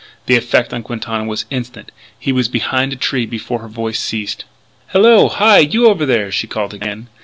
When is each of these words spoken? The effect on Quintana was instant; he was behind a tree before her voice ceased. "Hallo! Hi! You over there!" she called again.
The 0.25 0.35
effect 0.35 0.73
on 0.73 0.81
Quintana 0.81 1.25
was 1.25 1.45
instant; 1.51 1.91
he 2.17 2.31
was 2.31 2.47
behind 2.47 2.91
a 2.91 2.95
tree 2.95 3.27
before 3.27 3.59
her 3.59 3.67
voice 3.67 3.99
ceased. 3.99 4.45
"Hallo! 4.87 5.29
Hi! 5.29 5.59
You 5.59 5.85
over 5.85 6.07
there!" 6.07 6.31
she 6.31 6.47
called 6.47 6.73
again. 6.73 7.07